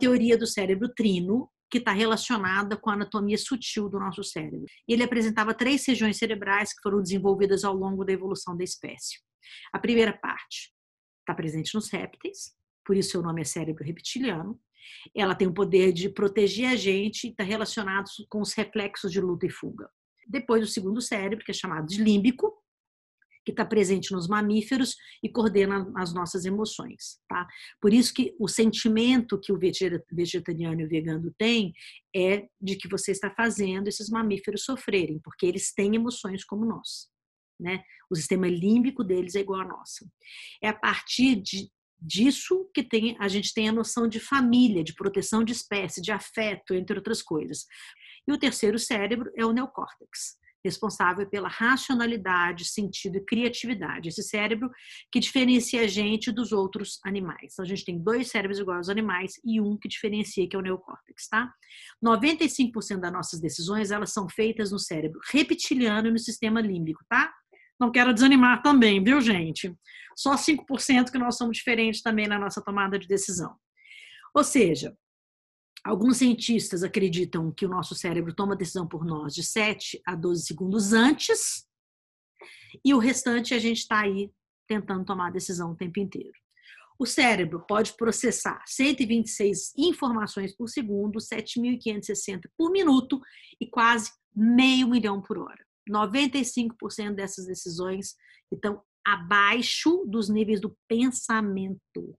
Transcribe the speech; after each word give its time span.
teoria 0.00 0.36
do 0.36 0.46
cérebro 0.46 0.88
trino, 0.88 1.48
que 1.70 1.78
está 1.78 1.92
relacionada 1.92 2.76
com 2.76 2.90
a 2.90 2.94
anatomia 2.94 3.38
sutil 3.38 3.88
do 3.88 4.00
nosso 4.00 4.24
cérebro. 4.24 4.66
Ele 4.88 5.04
apresentava 5.04 5.54
três 5.54 5.86
regiões 5.86 6.16
cerebrais 6.16 6.74
que 6.74 6.82
foram 6.82 7.00
desenvolvidas 7.00 7.62
ao 7.62 7.74
longo 7.74 8.04
da 8.04 8.12
evolução 8.12 8.56
da 8.56 8.64
espécie. 8.64 9.20
A 9.72 9.78
primeira 9.78 10.12
parte 10.12 10.72
está 11.20 11.32
presente 11.32 11.74
nos 11.74 11.88
répteis, 11.88 12.52
por 12.84 12.96
isso 12.96 13.12
seu 13.12 13.22
nome 13.22 13.42
é 13.42 13.44
cérebro 13.44 13.84
reptiliano. 13.84 14.58
Ela 15.14 15.34
tem 15.34 15.46
o 15.46 15.54
poder 15.54 15.92
de 15.92 16.08
proteger 16.08 16.70
a 16.70 16.76
gente 16.76 17.28
e 17.28 17.30
está 17.30 17.44
relacionado 17.44 18.08
com 18.28 18.40
os 18.40 18.52
reflexos 18.52 19.12
de 19.12 19.20
luta 19.20 19.46
e 19.46 19.50
fuga. 19.50 19.88
Depois, 20.26 20.62
o 20.64 20.66
segundo 20.66 21.00
cérebro, 21.00 21.44
que 21.44 21.50
é 21.50 21.54
chamado 21.54 21.86
de 21.86 22.02
límbico, 22.02 22.59
que 23.50 23.60
está 23.60 23.64
presente 23.64 24.12
nos 24.12 24.28
mamíferos 24.28 24.96
e 25.22 25.28
coordena 25.28 25.90
as 25.96 26.14
nossas 26.14 26.44
emoções, 26.44 27.18
tá? 27.28 27.46
Por 27.80 27.92
isso 27.92 28.12
que 28.14 28.34
o 28.38 28.48
sentimento 28.48 29.38
que 29.38 29.52
o 29.52 29.58
vegetariano 29.58 30.80
e 30.80 30.84
o 30.84 30.88
vegano 30.88 31.34
têm 31.38 31.72
é 32.14 32.46
de 32.60 32.76
que 32.76 32.88
você 32.88 33.12
está 33.12 33.30
fazendo 33.30 33.88
esses 33.88 34.08
mamíferos 34.08 34.64
sofrerem, 34.64 35.20
porque 35.22 35.46
eles 35.46 35.72
têm 35.72 35.94
emoções 35.94 36.44
como 36.44 36.64
nós, 36.64 37.08
né? 37.58 37.82
O 38.10 38.16
sistema 38.16 38.48
límbico 38.48 39.04
deles 39.04 39.34
é 39.34 39.40
igual 39.40 39.60
à 39.60 39.64
nossa. 39.64 40.04
É 40.62 40.68
a 40.68 40.74
partir 40.74 41.36
de, 41.36 41.70
disso 42.00 42.68
que 42.74 42.82
tem, 42.82 43.16
a 43.20 43.28
gente 43.28 43.52
tem 43.52 43.68
a 43.68 43.72
noção 43.72 44.08
de 44.08 44.18
família, 44.18 44.82
de 44.82 44.94
proteção 44.94 45.44
de 45.44 45.52
espécie, 45.52 46.00
de 46.00 46.10
afeto, 46.10 46.74
entre 46.74 46.96
outras 46.96 47.22
coisas. 47.22 47.66
E 48.26 48.32
o 48.32 48.38
terceiro 48.38 48.78
cérebro 48.78 49.30
é 49.36 49.44
o 49.44 49.52
neocórtex, 49.52 50.38
responsável 50.64 51.28
pela 51.28 51.48
racionalidade, 51.48 52.64
sentido 52.64 53.18
e 53.18 53.24
criatividade. 53.24 54.08
Esse 54.08 54.22
cérebro 54.22 54.70
que 55.10 55.20
diferencia 55.20 55.82
a 55.82 55.86
gente 55.86 56.30
dos 56.30 56.52
outros 56.52 56.98
animais. 57.04 57.52
Então, 57.52 57.64
a 57.64 57.68
gente 57.68 57.84
tem 57.84 57.98
dois 57.98 58.28
cérebros 58.28 58.58
iguais 58.58 58.78
aos 58.78 58.88
animais 58.88 59.32
e 59.44 59.60
um 59.60 59.76
que 59.76 59.88
diferencia, 59.88 60.48
que 60.48 60.56
é 60.56 60.58
o 60.58 60.62
neocórtex, 60.62 61.28
tá? 61.28 61.52
95% 62.04 63.00
das 63.00 63.12
nossas 63.12 63.40
decisões, 63.40 63.90
elas 63.90 64.12
são 64.12 64.28
feitas 64.28 64.70
no 64.70 64.78
cérebro 64.78 65.20
reptiliano 65.32 66.08
e 66.08 66.12
no 66.12 66.18
sistema 66.18 66.60
límbico, 66.60 67.04
tá? 67.08 67.32
Não 67.78 67.90
quero 67.90 68.12
desanimar 68.12 68.62
também, 68.62 69.02
viu, 69.02 69.20
gente? 69.20 69.74
Só 70.14 70.34
5% 70.34 71.10
que 71.10 71.18
nós 71.18 71.36
somos 71.36 71.56
diferentes 71.56 72.02
também 72.02 72.28
na 72.28 72.38
nossa 72.38 72.62
tomada 72.62 72.98
de 72.98 73.08
decisão. 73.08 73.56
Ou 74.34 74.44
seja, 74.44 74.94
Alguns 75.84 76.18
cientistas 76.18 76.82
acreditam 76.82 77.50
que 77.50 77.64
o 77.64 77.68
nosso 77.68 77.94
cérebro 77.94 78.34
toma 78.34 78.56
decisão 78.56 78.86
por 78.86 79.04
nós 79.04 79.34
de 79.34 79.42
7 79.42 80.00
a 80.06 80.14
12 80.14 80.44
segundos 80.44 80.92
antes, 80.92 81.66
e 82.84 82.94
o 82.94 82.98
restante 82.98 83.54
a 83.54 83.58
gente 83.58 83.78
está 83.78 84.00
aí 84.00 84.30
tentando 84.68 85.04
tomar 85.04 85.28
a 85.28 85.32
decisão 85.32 85.72
o 85.72 85.76
tempo 85.76 85.98
inteiro. 85.98 86.38
O 86.98 87.06
cérebro 87.06 87.64
pode 87.66 87.94
processar 87.94 88.62
126 88.66 89.72
informações 89.76 90.54
por 90.54 90.68
segundo, 90.68 91.18
7.560 91.18 92.42
por 92.56 92.70
minuto 92.70 93.20
e 93.58 93.66
quase 93.66 94.12
meio 94.36 94.86
milhão 94.86 95.20
por 95.22 95.38
hora. 95.38 95.64
95% 95.90 97.14
dessas 97.14 97.46
decisões 97.46 98.14
estão 98.52 98.82
abaixo 99.04 100.04
dos 100.06 100.28
níveis 100.28 100.60
do 100.60 100.76
pensamento. 100.86 102.16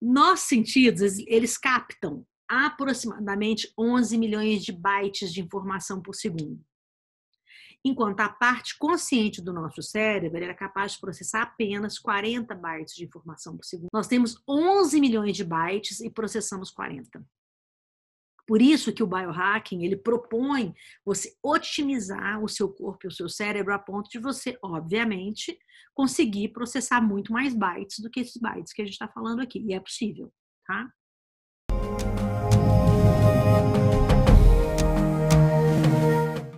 Nossos 0.00 0.48
sentidos, 0.48 1.18
eles 1.26 1.58
captam 1.58 2.24
aproximadamente 2.50 3.72
11 3.78 4.18
milhões 4.18 4.64
de 4.64 4.72
bytes 4.72 5.32
de 5.32 5.40
informação 5.40 6.02
por 6.02 6.16
segundo. 6.16 6.60
Enquanto 7.84 8.20
a 8.20 8.28
parte 8.28 8.76
consciente 8.76 9.40
do 9.40 9.52
nosso 9.52 9.80
cérebro 9.82 10.44
é 10.44 10.52
capaz 10.52 10.92
de 10.92 11.00
processar 11.00 11.42
apenas 11.42 11.98
40 11.98 12.52
bytes 12.54 12.94
de 12.94 13.04
informação 13.04 13.56
por 13.56 13.64
segundo. 13.64 13.88
Nós 13.92 14.08
temos 14.08 14.42
11 14.46 15.00
milhões 15.00 15.36
de 15.36 15.44
bytes 15.44 16.00
e 16.00 16.10
processamos 16.10 16.70
40. 16.70 17.24
Por 18.46 18.60
isso 18.60 18.92
que 18.92 19.02
o 19.02 19.06
biohacking, 19.06 19.84
ele 19.84 19.96
propõe 19.96 20.74
você 21.04 21.32
otimizar 21.40 22.42
o 22.42 22.48
seu 22.48 22.68
corpo 22.68 23.06
e 23.06 23.08
o 23.08 23.12
seu 23.12 23.28
cérebro 23.28 23.72
a 23.72 23.78
ponto 23.78 24.10
de 24.10 24.18
você, 24.18 24.58
obviamente, 24.60 25.56
conseguir 25.94 26.48
processar 26.48 27.00
muito 27.00 27.32
mais 27.32 27.54
bytes 27.54 28.00
do 28.00 28.10
que 28.10 28.18
esses 28.18 28.36
bytes 28.36 28.72
que 28.72 28.82
a 28.82 28.84
gente 28.84 28.94
está 28.94 29.06
falando 29.06 29.40
aqui. 29.40 29.60
E 29.60 29.72
é 29.72 29.78
possível, 29.78 30.32
tá? 30.66 30.92